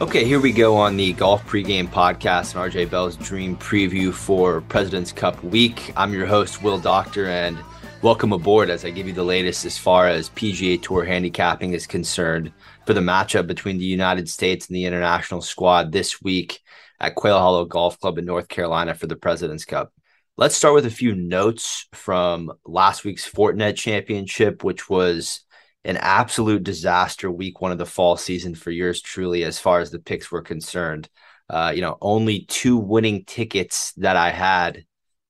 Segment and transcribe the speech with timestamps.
[0.00, 4.62] Okay, here we go on the golf pregame podcast and RJ Bell's dream preview for
[4.62, 5.92] President's Cup week.
[5.94, 7.58] I'm your host, Will Doctor, and
[8.00, 11.86] welcome aboard as I give you the latest as far as PGA Tour handicapping is
[11.86, 12.50] concerned
[12.86, 16.60] for the matchup between the United States and the international squad this week
[16.98, 19.92] at Quail Hollow Golf Club in North Carolina for the President's Cup.
[20.38, 25.42] Let's start with a few notes from last week's Fortinet Championship, which was
[25.84, 29.90] an absolute disaster week one of the fall season for yours truly as far as
[29.90, 31.08] the picks were concerned.
[31.48, 34.84] Uh, you know, only two winning tickets that I had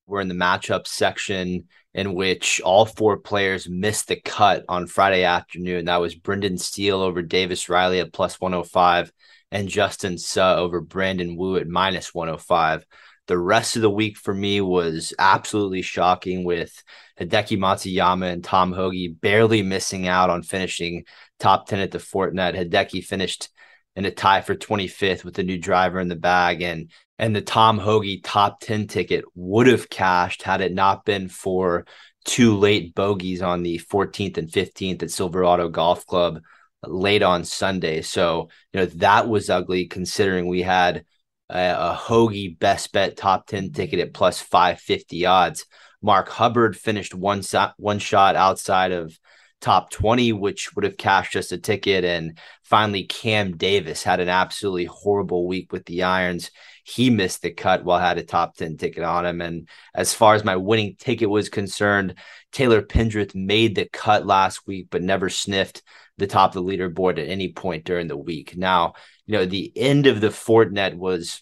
[0.06, 5.24] were in the matchup section in which all four players missed the cut on Friday
[5.24, 5.86] afternoon.
[5.86, 9.12] That was Brendan Steele over Davis Riley at plus 105
[9.50, 12.84] and Justin Suh over Brandon Wu at minus 105.
[13.30, 16.82] The rest of the week for me was absolutely shocking with
[17.20, 21.04] Hideki Matsuyama and Tom Hoge barely missing out on finishing
[21.38, 22.56] top 10 at the Fortinet.
[22.56, 23.48] Hideki finished
[23.94, 27.40] in a tie for 25th with a new driver in the bag and and the
[27.40, 31.86] Tom Hoge top 10 ticket would have cashed had it not been for
[32.24, 36.40] two late bogeys on the 14th and 15th at Silverado Golf Club
[36.84, 38.02] late on Sunday.
[38.02, 41.04] So, you know, that was ugly considering we had
[41.50, 45.66] a, Hoge best bet top 10 ticket at plus 550 odds.
[46.02, 47.42] Mark Hubbard finished one,
[47.76, 49.18] one shot outside of
[49.60, 52.04] top 20, which would have cashed us a ticket.
[52.04, 56.50] And finally, Cam Davis had an absolutely horrible week with the irons.
[56.84, 59.40] He missed the cut while I had a top 10 ticket on him.
[59.40, 62.14] And as far as my winning ticket was concerned,
[62.52, 65.82] Taylor Pendrith made the cut last week, but never sniffed
[66.16, 68.56] the top of the leaderboard at any point during the week.
[68.56, 68.94] Now,
[69.30, 71.40] you know, the end of the Fortinet was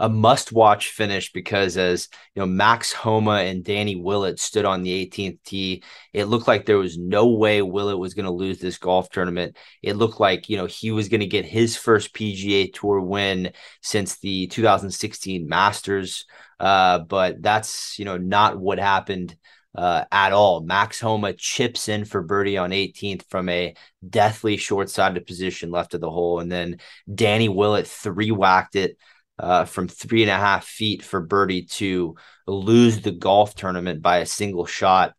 [0.00, 4.82] a must watch finish because as you know Max Homa and Danny Willett stood on
[4.82, 8.58] the 18th tee it looked like there was no way Willett was going to lose
[8.58, 9.58] this golf tournament.
[9.82, 13.52] It looked like you know he was going to get his first PGA tour win
[13.82, 16.24] since the 2016 Masters.
[16.58, 19.36] Uh, but that's you know not what happened
[19.74, 20.60] uh, at all.
[20.60, 23.74] Max Homa chips in for birdie on 18th from a
[24.08, 26.40] deathly short sided position left of the hole.
[26.40, 26.78] And then
[27.12, 28.96] Danny Willett three whacked it
[29.38, 34.18] uh, from three and a half feet for birdie to lose the golf tournament by
[34.18, 35.14] a single shot.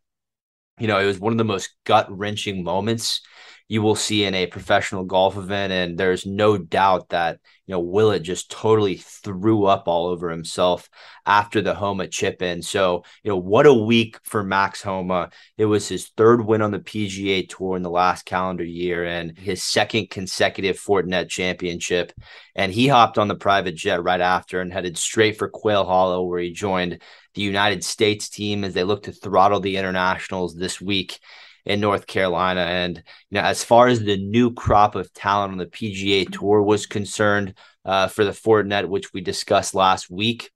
[0.78, 3.22] You know, it was one of the most gut wrenching moments
[3.68, 5.72] you will see in a professional golf event.
[5.72, 10.88] And there's no doubt that, you know, Willett just totally threw up all over himself
[11.26, 12.62] after the Homa chip in.
[12.62, 15.30] So, you know, what a week for Max Homa.
[15.58, 19.36] It was his third win on the PGA Tour in the last calendar year and
[19.36, 22.12] his second consecutive Fortinet championship.
[22.54, 26.22] And he hopped on the private jet right after and headed straight for Quail Hollow,
[26.22, 27.02] where he joined
[27.34, 31.18] the United States team as they look to throttle the internationals this week
[31.66, 32.60] in North Carolina.
[32.60, 36.62] And you know, as far as the new crop of talent on the PGA Tour
[36.62, 37.54] was concerned,
[37.86, 40.50] uh, for the Fortinet, which we discussed last week,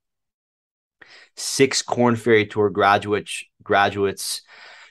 [1.37, 4.43] six Korn Ferry Tour graduates graduates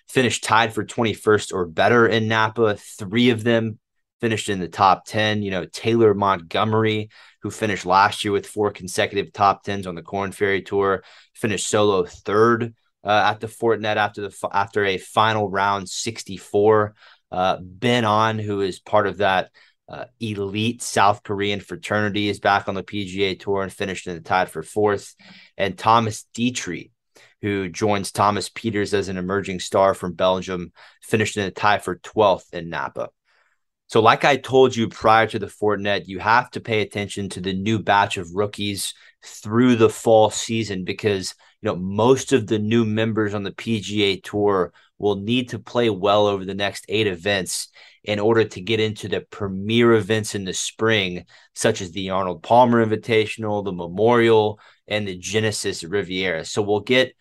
[0.08, 2.78] finished tied for 21st or better in Napa.
[2.78, 3.78] Three of them
[4.22, 5.44] finished in the top 10.
[5.44, 7.10] You know, Taylor Montgomery,
[7.42, 11.04] who finished last year with four consecutive top 10s on the Korn Ferry Tour,
[11.36, 12.74] finished solo third
[13.04, 16.96] uh, at the Fortinet after the after a final round 64.
[17.32, 19.52] Uh, Ben An, who is part of that
[19.88, 24.22] uh, elite South Korean fraternity, is back on the PGA Tour and finished in the
[24.22, 25.16] tied for fourth.
[25.58, 26.92] And Thomas Detry,
[27.42, 30.72] who joins Thomas Pieters as an emerging star from Belgium,
[31.04, 33.10] finished in the tie for 12th in Napa.
[33.90, 37.42] So, like I told you prior to the Fortinet, you have to pay attention to
[37.42, 38.94] the new batch of rookies
[39.26, 44.24] through the fall season because you know most of the new members on the PGA
[44.24, 47.70] Tour will need to play well over the next eight events
[48.04, 52.44] in order to get into the premier events in the spring, such as the Arnold
[52.44, 56.46] Palmer Invitational, the Memorial, and the Genesis Riviera.
[56.46, 57.16] So we'll get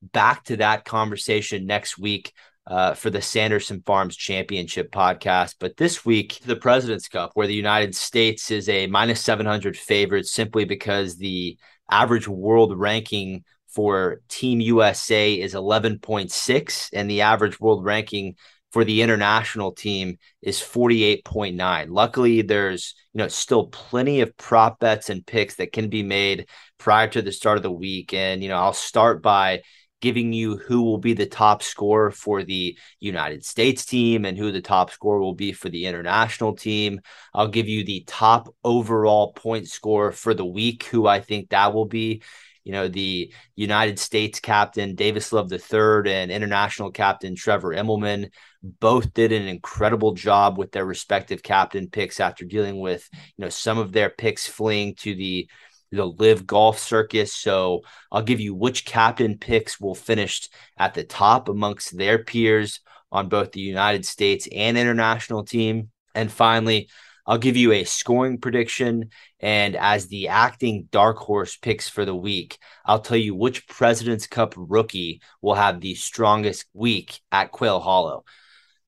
[0.00, 2.32] back to that conversation next week
[2.66, 5.56] uh, for the Sanderson Farms Championship podcast.
[5.58, 10.26] But this week, the President's Cup, where the United States is a minus 700 favorite
[10.26, 11.58] simply because the
[11.90, 18.36] average world ranking for Team USA is 11.6, and the average world ranking
[18.74, 21.86] for the international team is 48.9.
[21.90, 26.48] Luckily, there's you know still plenty of prop bets and picks that can be made
[26.78, 28.14] prior to the start of the week.
[28.14, 29.62] And you know, I'll start by
[30.04, 34.52] giving you who will be the top scorer for the United States team and who
[34.52, 37.00] the top scorer will be for the international team.
[37.32, 41.72] I'll give you the top overall point score for the week, who I think that
[41.72, 42.20] will be.
[42.64, 48.28] You know, the United States captain Davis Love III and international captain Trevor Immelman
[48.62, 53.08] both did an incredible job with their respective captain picks after dealing with,
[53.38, 55.48] you know, some of their picks fleeing to the
[55.94, 57.34] the live golf circus.
[57.34, 57.82] So
[58.12, 62.80] I'll give you which captain picks will finish at the top amongst their peers
[63.10, 65.90] on both the United States and international team.
[66.14, 66.88] And finally,
[67.26, 69.10] I'll give you a scoring prediction.
[69.40, 74.26] And as the acting dark horse picks for the week, I'll tell you which President's
[74.26, 78.24] Cup rookie will have the strongest week at Quail Hollow.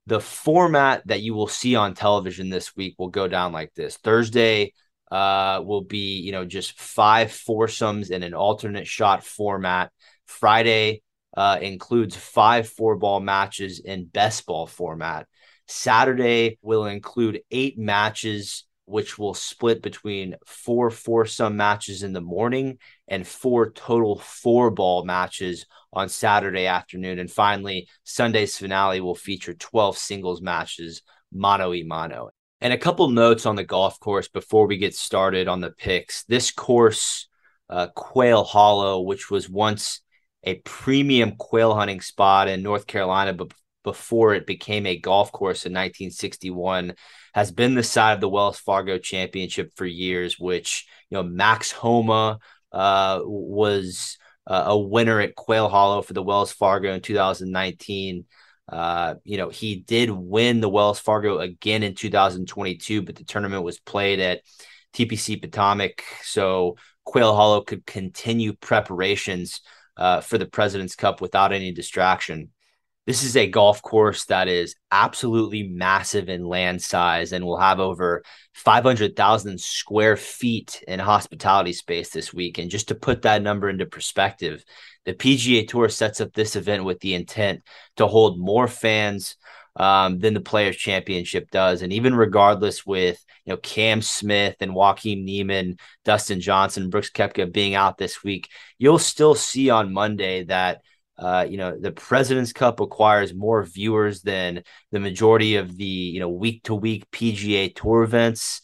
[0.07, 3.97] The format that you will see on television this week will go down like this
[3.97, 4.73] Thursday,
[5.11, 9.91] uh, will be, you know, just five foursomes in an alternate shot format.
[10.27, 11.03] Friday
[11.37, 15.27] uh, includes five four ball matches in best ball format.
[15.69, 22.79] Saturday will include eight matches, which will split between four foursome matches in the morning
[23.09, 27.19] and four total four ball matches on Saturday afternoon.
[27.19, 32.31] And finally, Sunday's finale will feature 12 singles matches, mano y mano.
[32.61, 36.25] And a couple notes on the golf course before we get started on the picks.
[36.25, 37.29] This course,
[37.69, 40.01] uh, Quail Hollow, which was once
[40.43, 43.53] a premium quail hunting spot in North Carolina, but
[43.85, 46.95] before it became a golf course in 1961,
[47.35, 50.39] has been the side of the Wells Fargo Championship for years.
[50.39, 52.39] Which you know, Max Homa
[52.73, 54.17] uh, was
[54.47, 58.25] uh, a winner at Quail Hollow for the Wells Fargo in 2019.
[58.69, 63.63] Uh, you know, he did win the Wells Fargo again in 2022, but the tournament
[63.63, 64.43] was played at
[64.93, 66.03] TPC Potomac.
[66.23, 69.61] So Quail Hollow could continue preparations
[69.97, 72.51] uh, for the President's Cup without any distraction.
[73.07, 77.79] This is a golf course that is absolutely massive in land size and will have
[77.79, 78.25] over
[78.55, 82.59] 500,000 square feet in hospitality space this week.
[82.59, 84.65] And just to put that number into perspective,
[85.07, 87.63] the PGA Tour sets up this event with the intent
[87.97, 89.37] to hold more fans
[89.77, 94.75] um, than the Players Championship does, and even regardless, with you know Cam Smith and
[94.75, 100.45] Joaquin Niemann, Dustin Johnson, Brooks Koepka being out this week, you'll still see on Monday
[100.45, 100.83] that.
[101.19, 104.63] Uh, you know the President's Cup acquires more viewers than
[104.93, 108.61] the majority of the you know week to week PGA Tour events.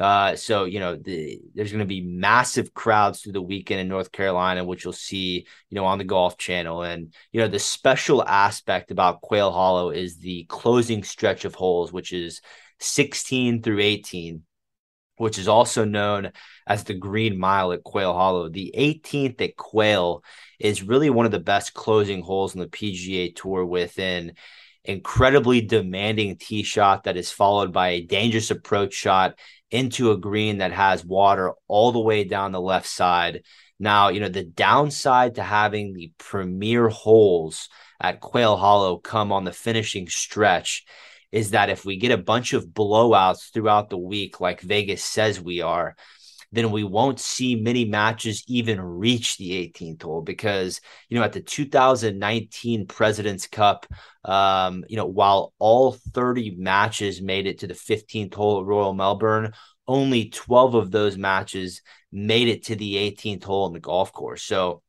[0.00, 3.88] Uh, so you know, the, there's going to be massive crowds through the weekend in
[3.88, 6.82] North Carolina, which you'll see, you know, on the Golf Channel.
[6.82, 11.92] And you know, the special aspect about Quail Hollow is the closing stretch of holes,
[11.92, 12.40] which is
[12.80, 14.42] 16 through 18,
[15.16, 16.32] which is also known
[16.66, 18.48] as the Green Mile at Quail Hollow.
[18.48, 20.24] The 18th at Quail
[20.58, 24.34] is really one of the best closing holes in the PGA Tour within
[24.84, 29.38] incredibly demanding tee shot that is followed by a dangerous approach shot
[29.70, 33.42] into a green that has water all the way down the left side.
[33.78, 37.68] Now, you know, the downside to having the premier holes
[38.00, 40.84] at Quail Hollow come on the finishing stretch
[41.30, 45.40] is that if we get a bunch of blowouts throughout the week, like Vegas says
[45.40, 45.96] we are,
[46.52, 51.32] then we won't see many matches even reach the 18th hole because you know at
[51.32, 53.86] the 2019 President's Cup,
[54.24, 58.92] um, you know while all 30 matches made it to the 15th hole at Royal
[58.92, 59.52] Melbourne,
[59.88, 61.82] only 12 of those matches
[62.12, 64.42] made it to the 18th hole in the golf course.
[64.42, 64.82] So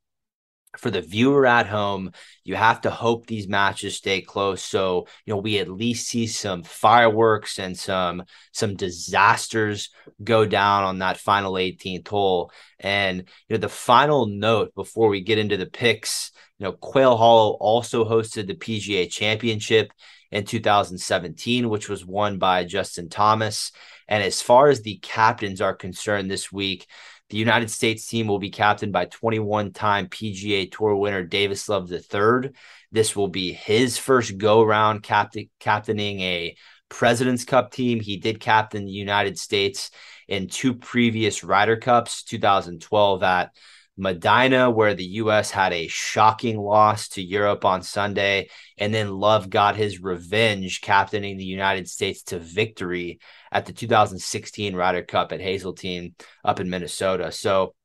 [0.77, 2.11] for the viewer at home,
[2.43, 4.63] you have to hope these matches stay close.
[4.63, 9.89] So, you know, we at least see some fireworks and some some disasters
[10.23, 12.51] go down on that final 18th hole.
[12.79, 17.17] And you know, the final note before we get into the picks, you know, Quail
[17.17, 19.91] Hollow also hosted the PGA Championship
[20.31, 23.71] in 2017, which was won by Justin Thomas.
[24.07, 26.87] And as far as the captains are concerned this week,
[27.33, 31.91] the United States team will be captained by 21 time PGA Tour winner Davis Love
[31.91, 32.51] III.
[32.91, 36.55] This will be his first go round captain, captaining a
[36.89, 37.99] President's Cup team.
[37.99, 39.89] He did captain the United States
[40.27, 43.49] in two previous Ryder Cups, 2012 at
[43.97, 45.51] Medinah, where the U.S.
[45.51, 48.49] had a shocking loss to Europe on Sunday.
[48.77, 53.19] And then Love got his revenge, captaining the United States to victory
[53.51, 57.31] at the 2016 Ryder Cup at Hazeltine up in Minnesota.
[57.31, 57.75] So,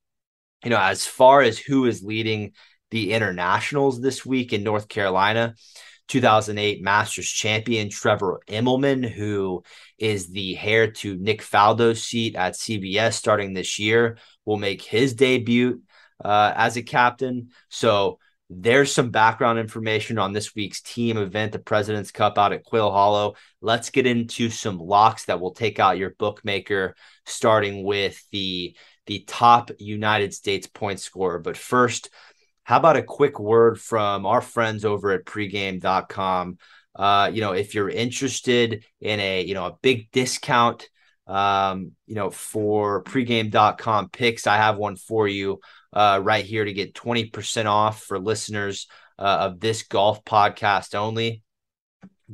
[0.64, 2.52] you know, as far as who is leading
[2.90, 5.54] the internationals this week in North Carolina,
[6.08, 9.62] 2008 Masters champion Trevor Immelman, who
[9.98, 15.12] is the heir to Nick Faldo's seat at CBS starting this year, will make his
[15.12, 15.82] debut
[16.24, 17.50] uh, as a captain.
[17.68, 18.18] So
[18.50, 22.90] there's some background information on this week's team event, the President's Cup out at Quail
[22.90, 23.34] Hollow.
[23.60, 26.94] Let's get into some locks that will take out your bookmaker,
[27.26, 28.74] starting with the
[29.06, 31.38] the top United States point scorer.
[31.38, 32.10] But first,
[32.64, 36.58] how about a quick word from our friends over at pregame.com?
[36.94, 40.90] Uh, you know, if you're interested in a, you know, a big discount,
[41.26, 45.60] um, you know, for pregame.com picks, I have one for you
[45.92, 48.86] uh, right here to get 20% off for listeners
[49.18, 51.42] uh, of this golf podcast only.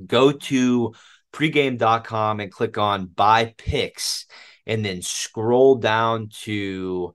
[0.06, 0.94] Go to
[1.32, 4.26] pregame.com and click on buy picks
[4.66, 7.14] and then scroll down to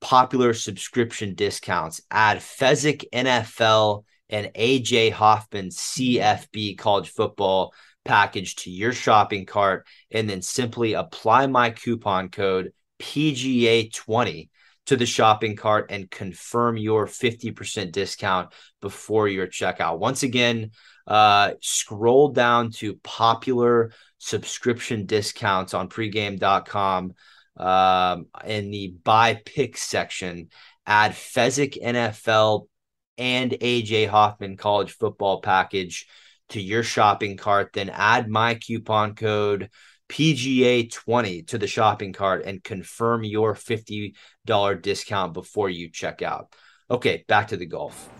[0.00, 2.00] popular subscription discounts.
[2.10, 10.28] Add Fezzik NFL and AJ Hoffman CFB college football package to your shopping cart and
[10.28, 14.48] then simply apply my coupon code PGA20
[14.86, 19.98] to the shopping cart and confirm your 50% discount before your checkout.
[19.98, 20.70] Once again,
[21.06, 27.14] uh, scroll down to popular subscription discounts on pregame.com
[27.56, 30.48] um, in the buy pick section.
[30.86, 32.66] Add Fezzik NFL
[33.18, 36.06] and AJ Hoffman college football package
[36.50, 37.72] to your shopping cart.
[37.72, 39.70] Then add my coupon code
[40.10, 44.12] PGA20 to the shopping cart and confirm your $50
[44.82, 46.52] discount before you check out.
[46.90, 48.10] Okay, back to the golf.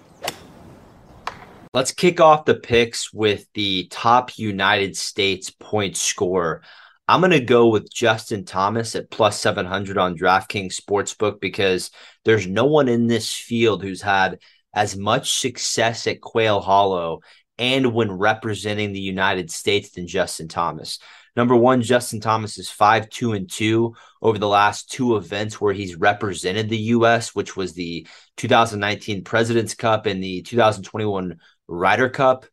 [1.74, 6.62] Let's kick off the picks with the top United States point scorer.
[7.08, 11.90] I'm going to go with Justin Thomas at plus 700 on DraftKings Sportsbook because
[12.24, 14.38] there's no one in this field who's had
[14.72, 17.20] as much success at Quail Hollow
[17.58, 21.00] and when representing the United States than Justin Thomas.
[21.36, 25.72] Number one, Justin Thomas is 5 2 and 2 over the last two events where
[25.72, 28.06] he's represented the U.S., which was the
[28.36, 32.46] 2019 President's Cup and the 2021 Ryder Cup.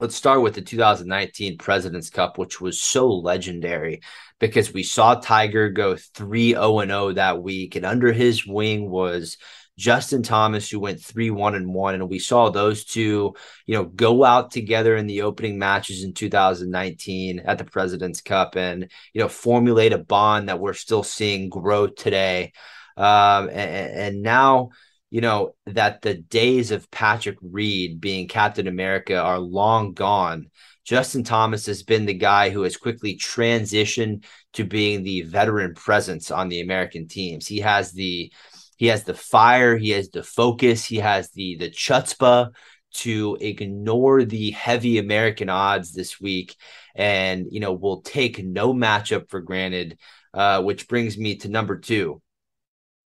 [0.00, 4.00] Let's start with the 2019 President's Cup, which was so legendary
[4.38, 7.74] because we saw Tiger go 3 0 0 that week.
[7.74, 9.38] And under his wing was
[9.78, 11.94] Justin Thomas, who went 3 1 and 1.
[11.94, 16.12] And we saw those two, you know, go out together in the opening matches in
[16.12, 21.48] 2019 at the President's Cup and, you know, formulate a bond that we're still seeing
[21.48, 22.52] grow today.
[22.96, 23.52] Um, and,
[23.94, 24.70] and now,
[25.10, 30.50] you know, that the days of Patrick Reed being Captain America are long gone.
[30.84, 36.32] Justin Thomas has been the guy who has quickly transitioned to being the veteran presence
[36.32, 37.46] on the American teams.
[37.46, 38.32] He has the
[38.78, 42.50] he has the fire, he has the focus, he has the the chutzpah
[42.94, 46.56] to ignore the heavy American odds this week,
[46.94, 49.98] and you know will take no matchup for granted.
[50.32, 52.22] Uh, which brings me to number two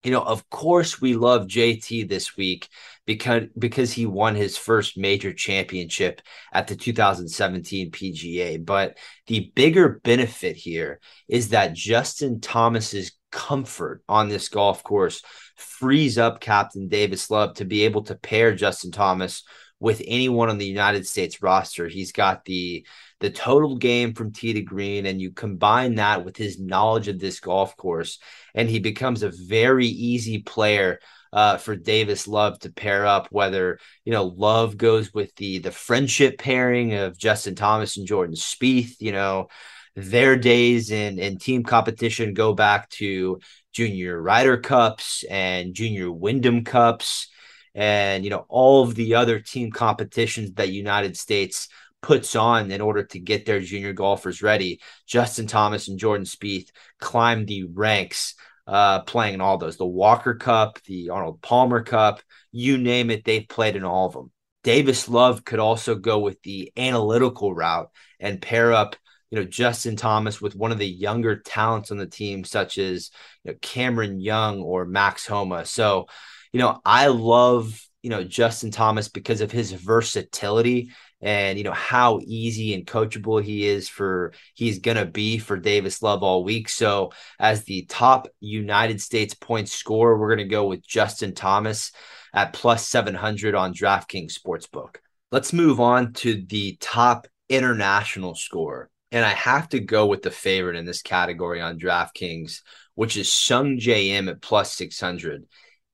[0.04, 2.68] you know, of course we love JT this week
[3.06, 6.20] because because he won his first major championship
[6.52, 8.64] at the 2017 PGA.
[8.64, 15.20] But the bigger benefit here is that Justin Thomas's comfort on this golf course
[15.56, 19.42] frees up Captain Davis Love to be able to pair Justin Thomas
[19.80, 21.88] with anyone on the United States roster.
[21.88, 22.86] He's got the
[23.20, 27.18] the total game from tee to green, and you combine that with his knowledge of
[27.18, 28.18] this golf course,
[28.54, 31.00] and he becomes a very easy player
[31.32, 33.26] uh, for Davis Love to pair up.
[33.32, 38.36] Whether you know Love goes with the the friendship pairing of Justin Thomas and Jordan
[38.36, 39.48] Spieth, you know
[39.96, 43.40] their days in in team competition go back to
[43.72, 47.28] junior Ryder Cups and junior Wyndham Cups,
[47.74, 51.68] and you know all of the other team competitions that United States
[52.02, 54.80] puts on in order to get their junior golfers ready.
[55.06, 56.68] Justin Thomas and Jordan Spieth
[57.00, 58.34] climbed the ranks
[58.66, 62.20] uh, playing in all those the Walker Cup, the Arnold Palmer Cup,
[62.52, 64.30] you name it, they've played in all of them.
[64.62, 68.96] Davis Love could also go with the analytical route and pair up,
[69.34, 73.10] you know, Justin Thomas with one of the younger talents on the team, such as
[73.42, 75.66] you know, Cameron Young or Max Homa.
[75.66, 76.06] So,
[76.52, 81.72] you know, I love you know Justin Thomas because of his versatility and you know
[81.72, 86.68] how easy and coachable he is for he's gonna be for Davis Love all week.
[86.68, 87.10] So
[87.40, 91.90] as the top United States point scorer, we're gonna go with Justin Thomas
[92.32, 94.98] at plus 700 on DraftKings Sportsbook.
[95.32, 98.90] Let's move on to the top international score.
[99.14, 102.62] And I have to go with the favorite in this category on DraftKings,
[102.96, 105.44] which is Sungjae Im at plus 600.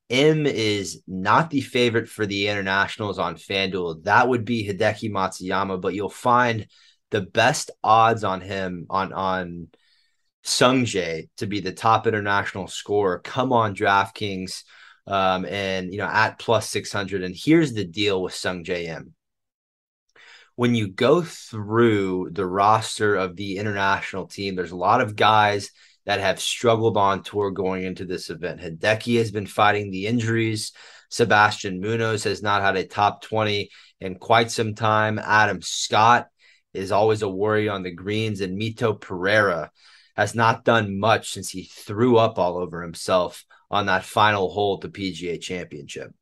[0.08, 4.04] Im is not the favorite for the internationals on FanDuel.
[4.04, 6.66] That would be Hideki Matsuyama, but you'll find
[7.10, 9.68] the best odds on him on on
[10.42, 13.18] Sungjae to be the top international scorer.
[13.18, 14.62] Come on, DraftKings,
[15.06, 17.22] um, and you know at plus six hundred.
[17.22, 19.14] And here's the deal with Sungjae Im.
[20.60, 25.70] When you go through the roster of the international team, there's a lot of guys
[26.04, 28.60] that have struggled on tour going into this event.
[28.60, 30.72] Hideki has been fighting the injuries.
[31.08, 33.70] Sebastian Munoz has not had a top 20
[34.02, 35.18] in quite some time.
[35.18, 36.28] Adam Scott
[36.74, 39.70] is always a worry on the greens, and Mito Pereira
[40.14, 44.74] has not done much since he threw up all over himself on that final hole
[44.74, 46.12] at the PGA Championship.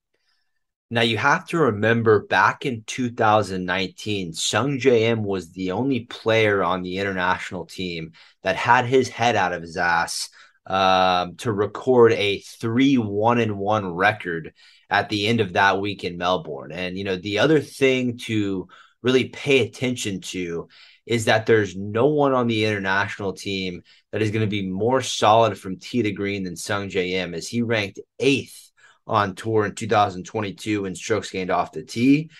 [0.91, 6.83] Now you have to remember back in 2019, Sungjae Im was the only player on
[6.83, 10.31] the international team that had his head out of his ass
[10.67, 14.55] um, to record a three one and one record
[14.89, 16.73] at the end of that week in Melbourne.
[16.73, 18.69] And you know the other thing to
[19.03, 20.69] really pay attention to
[21.05, 25.03] is that there's no one on the international team that is going to be more
[25.03, 28.68] solid from tee to green than Sungjae Im, as he ranked eighth
[29.09, 32.31] on tour in 2022 in strokes gained off the tee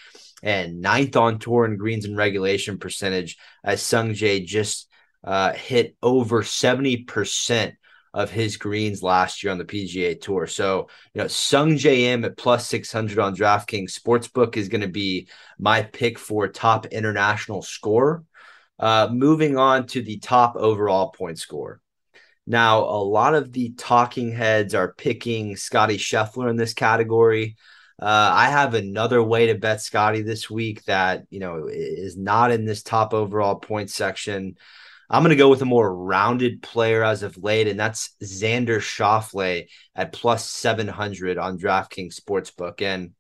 [0.43, 4.89] and ninth on tour in greens and regulation percentage as Sungjae just
[5.25, 7.73] uh, hit over 70%
[8.15, 10.47] of his greens last year on the PGA Tour.
[10.47, 15.29] So, you know, Sungjae Im at plus 600 on DraftKings Sportsbook is going to be
[15.59, 18.25] my pick for top international score.
[18.79, 21.81] Uh, moving on to the top overall point score.
[22.49, 27.57] Now, a lot of the talking heads are picking Scotty Scheffler in this category.
[28.01, 32.51] Uh, I have another way to bet Scotty this week that you know is not
[32.51, 34.57] in this top overall point section.
[35.11, 38.79] I'm going to go with a more rounded player as of late, and that's Xander
[38.79, 42.81] Schauffele at plus 700 on DraftKings Sportsbook.
[42.81, 43.13] And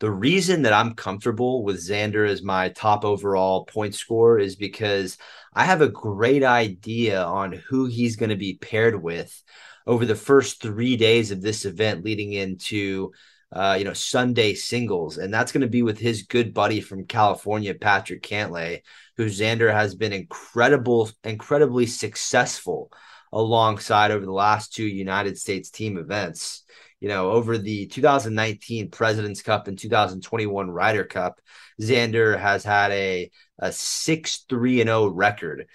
[0.00, 5.18] the reason that I'm comfortable with Xander as my top overall point score is because
[5.52, 9.42] I have a great idea on who he's going to be paired with
[9.86, 13.12] over the first three days of this event leading into
[13.52, 17.06] uh, you know Sunday singles, and that's going to be with his good buddy from
[17.06, 18.82] California, Patrick Cantlay,
[19.16, 22.92] who Xander has been incredible, incredibly successful
[23.32, 26.64] alongside over the last two United States team events.
[27.00, 31.40] You know, over the 2019 President's Cup and 2021 Ryder Cup,
[31.80, 35.66] Xander has had a a 6 3 and 0 record.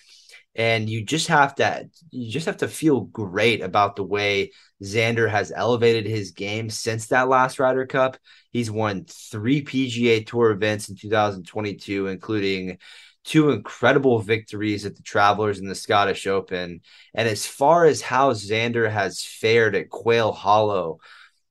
[0.58, 5.30] And you just have to you just have to feel great about the way Xander
[5.30, 8.18] has elevated his game since that last Ryder Cup.
[8.52, 12.78] He's won three PGA Tour events in 2022, including
[13.26, 16.82] two incredible victories at the Travelers and the Scottish Open.
[17.13, 21.00] And as far as how Xander has fared at Quail Hollow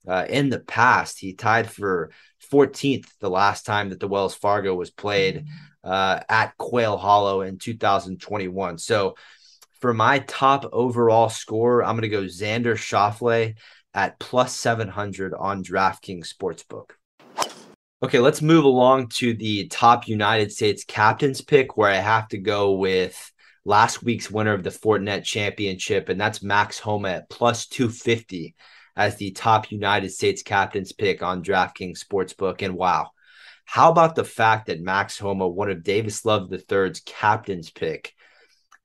[0.06, 2.10] uh, in the past, he tied for
[2.52, 5.46] 14th the last time that the Wells Fargo was played
[5.82, 8.78] uh, at Quail Hollow in 2021.
[8.78, 9.16] So
[9.80, 13.54] for my top overall score, I'm going to go Xander Schauffele
[13.92, 16.90] at plus 700 on DraftKings Sportsbook.
[18.02, 22.38] Okay, let's move along to the top United States captain's pick, where I have to
[22.38, 23.32] go with
[23.64, 28.54] last week's winner of the Fortinet Championship, and that's Max Homa at plus 250
[28.96, 32.62] as the top United States captain's pick on DraftKings Sportsbook.
[32.62, 33.10] And wow,
[33.64, 38.14] how about the fact that Max Homa, one of Davis Love III's captain's pick,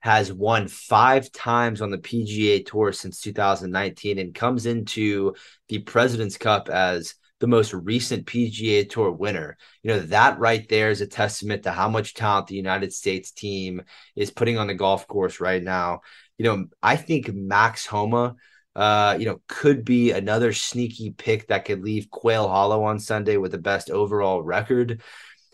[0.01, 5.35] has won five times on the PGA Tour since 2019 and comes into
[5.67, 9.57] the President's Cup as the most recent PGA Tour winner.
[9.83, 13.31] You know, that right there is a testament to how much talent the United States
[13.31, 13.81] team
[14.15, 16.01] is putting on the golf course right now.
[16.37, 18.35] You know, I think Max Homa,
[18.79, 23.35] uh, you know, could be another sneaky pick that could leave Quail Hollow on Sunday
[23.35, 25.01] with the best overall record.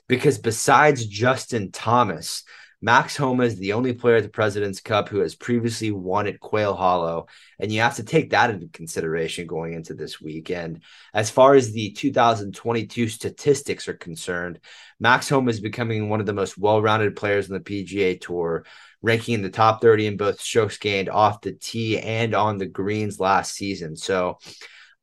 [0.08, 2.44] Because besides Justin Thomas,
[2.82, 6.40] Max Homa is the only player at the President's Cup who has previously won at
[6.40, 7.28] Quail Hollow.
[7.60, 10.82] And you have to take that into consideration going into this weekend.
[11.14, 14.60] As far as the 2022 statistics are concerned,
[15.00, 18.66] Max Homa is becoming one of the most well rounded players on the PGA Tour,
[19.02, 22.66] ranking in the top 30 in both strokes gained off the tee and on the
[22.66, 23.96] greens last season.
[23.96, 24.38] So,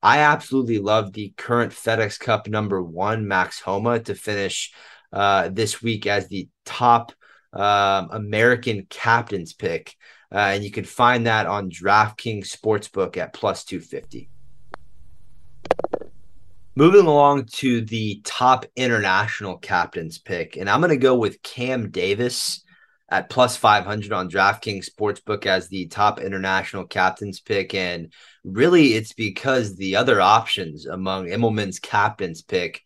[0.05, 4.73] I absolutely love the current FedEx Cup number one, Max Homa, to finish
[5.13, 7.13] uh, this week as the top
[7.53, 9.97] um, American captain's pick.
[10.33, 14.31] Uh, and you can find that on DraftKings Sportsbook at plus 250.
[16.75, 20.57] Moving along to the top international captain's pick.
[20.57, 22.65] And I'm going to go with Cam Davis
[23.11, 27.75] at plus 500 on DraftKings Sportsbook as the top international captain's pick.
[27.75, 28.11] And
[28.43, 32.81] really, it's because the other options among Immelman's captain's pick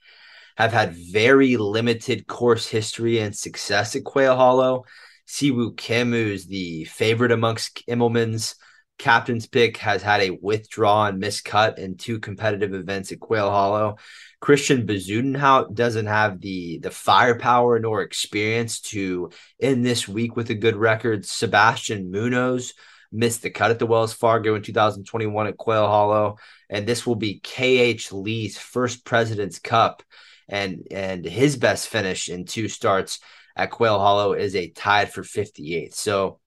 [0.57, 4.85] have had very limited course history and success at Quail Hollow.
[5.27, 8.55] Siwoo Kim, who's the favorite amongst Immelman's
[8.99, 13.97] captain's pick, has had a withdraw and miscut in two competitive events at Quail Hollow.
[14.41, 20.55] Christian Bezuidenhout doesn't have the the firepower nor experience to end this week with a
[20.55, 21.27] good record.
[21.27, 22.73] Sebastian Munoz
[23.13, 26.37] missed the cut at the Wells Fargo in 2021 at Quail Hollow,
[26.69, 30.03] and this will be KH Lee's first President's Cup,
[30.49, 33.21] and and his best finish in two starts
[33.57, 35.95] at Quail Hollow is a tied for 58th.
[35.95, 36.41] So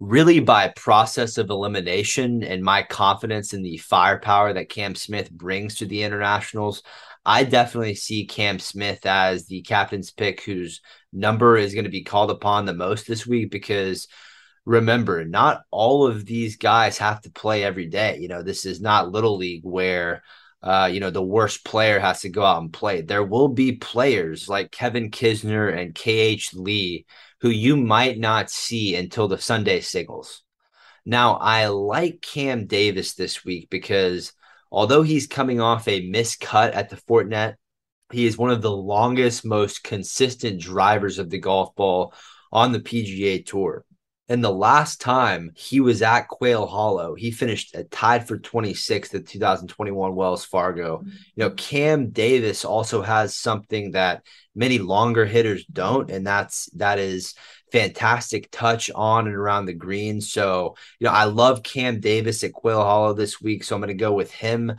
[0.00, 5.76] really by process of elimination and my confidence in the firepower that Cam Smith brings
[5.76, 6.82] to the internationals,
[7.24, 10.80] I definitely see Cam Smith as the captain's pick whose
[11.12, 14.08] number is going to be called upon the most this week because
[14.64, 18.18] remember, not all of these guys have to play every day.
[18.18, 20.22] You know, this is not little league where
[20.62, 23.00] uh, you know, the worst player has to go out and play.
[23.00, 27.06] There will be players like Kevin Kisner and KH Lee
[27.40, 30.42] who you might not see until the Sunday singles.
[31.06, 34.32] Now, I like Cam Davis this week because
[34.70, 37.54] although he's coming off a miscut at the Fortinet,
[38.12, 42.14] he is one of the longest, most consistent drivers of the golf ball
[42.50, 43.84] on the PGA Tour.
[44.30, 49.26] And the last time he was at Quail Hollow, he finished tied for 26th at
[49.26, 51.02] 2021 Wells Fargo.
[51.04, 54.22] You know, Cam Davis also has something that
[54.54, 57.34] many longer hitters don't, and that's that is
[57.72, 60.20] fantastic touch on and around the green.
[60.20, 63.64] So, you know, I love Cam Davis at Quail Hollow this week.
[63.64, 64.76] So I'm going to go with him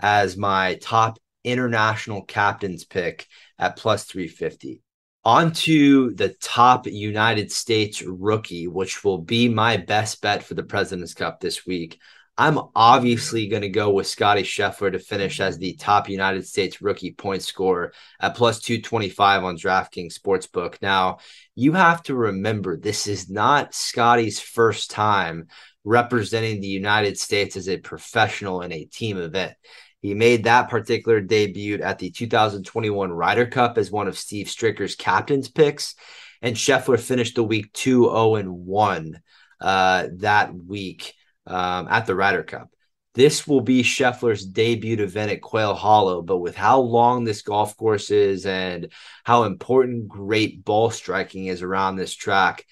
[0.00, 3.26] as my top international captain's pick
[3.58, 4.80] at plus 350.
[5.24, 10.64] On to the top United States rookie, which will be my best bet for the
[10.64, 12.00] President's Cup this week.
[12.36, 16.80] I'm obviously going to go with Scotty Scheffler to finish as the top United States
[16.80, 20.76] rookie point scorer at plus 225 on DraftKings Sportsbook.
[20.82, 21.18] Now,
[21.54, 25.48] you have to remember this is not Scotty's first time
[25.84, 29.54] representing the United States as a professional in a team event.
[30.00, 34.96] He made that particular debut at the 2021 Ryder Cup as one of Steve Stricker's
[34.96, 35.94] captain's picks.
[36.40, 39.20] And Scheffler finished the week 2 0 and 1
[39.60, 41.14] uh, that week
[41.46, 42.68] um, at the Ryder Cup.
[43.14, 47.76] This will be Scheffler's debut event at Quail Hollow, but with how long this golf
[47.76, 48.88] course is and
[49.22, 52.64] how important great ball striking is around this track,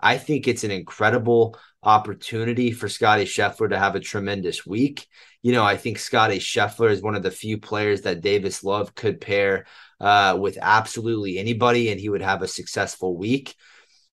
[0.00, 5.06] I think it's an incredible opportunity for Scotty Scheffler to have a tremendous week
[5.42, 8.94] you know, I think Scotty Scheffler is one of the few players that Davis Love
[8.94, 9.66] could pair
[9.98, 13.54] uh, with absolutely anybody, and he would have a successful week.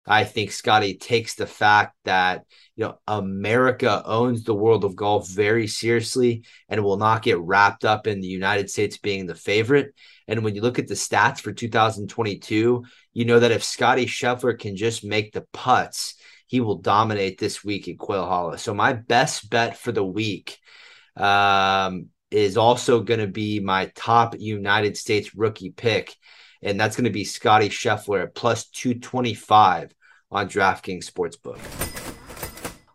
[0.10, 2.46] I think Scotty takes the fact that
[2.78, 7.84] you know America owns the world of golf very seriously and will not get wrapped
[7.84, 9.94] up in the United States being the favorite.
[10.30, 14.58] And when you look at the stats for 2022, you know that if Scotty Scheffler
[14.58, 16.16] can just make the putts,
[16.48, 18.56] he will dominate this week at Quail Hollow.
[18.56, 20.58] So my best bet for the week
[21.16, 26.16] um, is also going to be my top United States rookie pick.
[26.64, 29.94] And that's going to be Scotty Scheffler at plus 225
[30.32, 31.60] on DraftKings Sportsbook.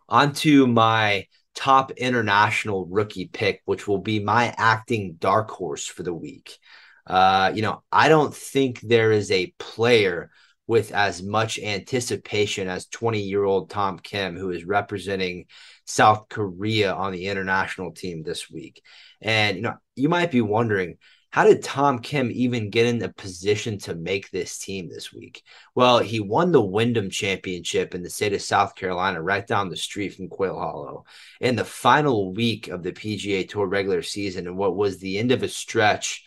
[0.09, 6.03] On to my top international rookie pick, which will be my acting dark horse for
[6.03, 6.59] the week.
[7.07, 10.31] Uh, you know, I don't think there is a player
[10.67, 15.47] with as much anticipation as 20 year old Tom Kim, who is representing
[15.85, 18.83] South Korea on the international team this week.
[19.21, 20.99] And, you know, you might be wondering,
[21.33, 25.43] how did Tom Kim even get in a position to make this team this week?
[25.75, 29.77] Well, he won the Wyndham Championship in the state of South Carolina, right down the
[29.77, 31.05] street from Quail Hollow,
[31.41, 35.33] in the final week of the PGA Tour regular season, and what was the end
[35.33, 36.23] of a stretch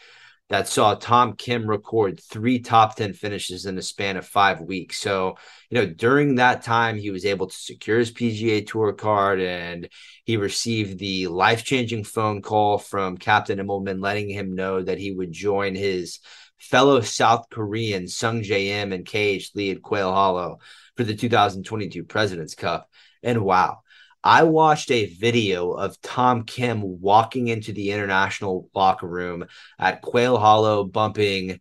[0.50, 5.00] that saw Tom Kim record three top 10 finishes in the span of five weeks.
[5.00, 5.38] So,
[5.72, 9.90] you know, during that time, he was able to secure his PGA Tour card and
[10.24, 15.12] he received the life changing phone call from Captain Immelman letting him know that he
[15.12, 16.20] would join his
[16.60, 20.60] fellow South Korean Sung Jae Im and KH Lee at Quail Hollow
[20.96, 22.90] for the 2022 President's Cup.
[23.24, 23.80] And wow,
[24.26, 29.46] I watched a video of Tom Kim walking into the international locker room
[29.78, 31.60] at Quail Hollow, bumping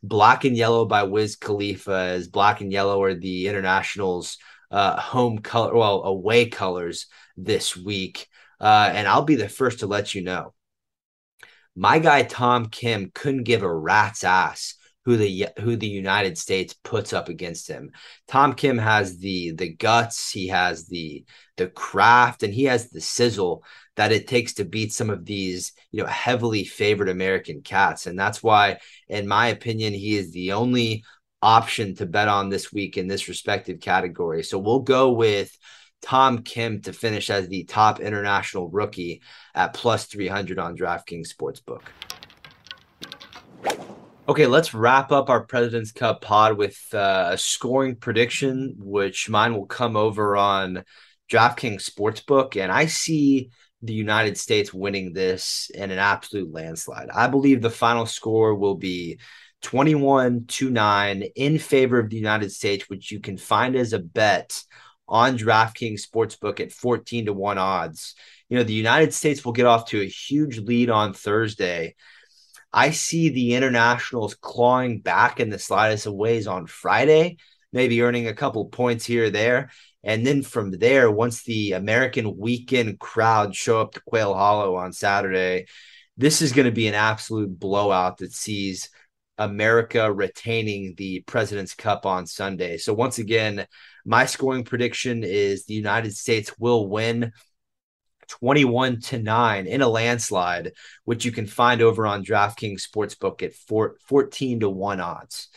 [0.00, 4.38] Black and Yellow by Wiz Khalifa as Black and Yellow are the internationals'
[4.70, 8.28] uh, home color, well, away colors this week.
[8.60, 10.54] Uh, and I'll be the first to let you know.
[11.74, 16.74] My guy Tom Kim couldn't give a rat's ass who the who the United States
[16.82, 17.90] puts up against him.
[18.26, 21.24] Tom Kim has the the guts, he has the
[21.56, 23.62] the craft, and he has the sizzle
[23.96, 28.18] that it takes to beat some of these you know heavily favored American cats, and
[28.18, 31.04] that's why, in my opinion, he is the only
[31.42, 34.42] option to bet on this week in this respective category.
[34.42, 35.56] So we'll go with.
[36.02, 39.22] Tom Kim to finish as the top international rookie
[39.54, 41.80] at plus 300 on DraftKings Sportsbook.
[44.26, 49.52] Okay, let's wrap up our President's Cup pod with uh, a scoring prediction, which mine
[49.52, 50.82] will come over on
[51.30, 53.50] DraftKings Sportsbook, and I see
[53.82, 57.10] the United States winning this in an absolute landslide.
[57.10, 59.20] I believe the final score will be
[59.60, 63.98] 21 to 9 in favor of the United States, which you can find as a
[63.98, 64.58] bet
[65.06, 68.14] on DraftKings Sportsbook at 14 to 1 odds.
[68.48, 71.94] You know, the United States will get off to a huge lead on Thursday.
[72.74, 77.36] I see the internationals clawing back in the slightest of ways on Friday,
[77.72, 79.70] maybe earning a couple points here or there.
[80.02, 84.92] And then from there, once the American weekend crowd show up to Quail Hollow on
[84.92, 85.66] Saturday,
[86.16, 88.90] this is going to be an absolute blowout that sees
[89.38, 92.76] America retaining the President's Cup on Sunday.
[92.76, 93.68] So, once again,
[94.04, 97.32] my scoring prediction is the United States will win
[98.28, 100.72] 21 to 9 in a landslide,
[101.04, 105.48] which you can find over on DraftKings Sportsbook at four, 14 to 1 odds.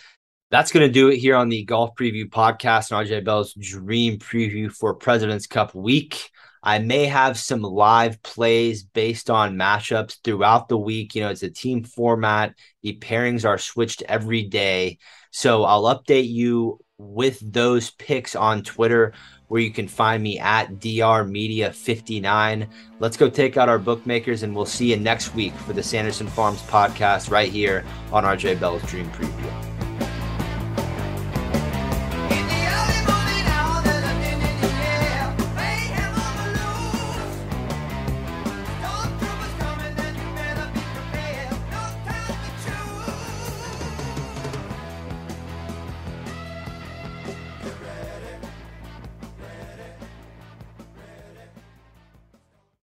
[0.49, 4.17] That's going to do it here on the Golf Preview Podcast and RJ Bell's Dream
[4.17, 6.29] Preview for President's Cup week.
[6.63, 11.15] I may have some live plays based on matchups throughout the week.
[11.15, 12.55] You know, it's a team format.
[12.81, 14.97] The pairings are switched every day.
[15.31, 19.13] So I'll update you with those picks on Twitter,
[19.47, 22.67] where you can find me at DR Media 59.
[22.99, 26.27] Let's go take out our bookmakers, and we'll see you next week for the Sanderson
[26.27, 29.76] Farms podcast right here on RJ Bell's Dream Preview.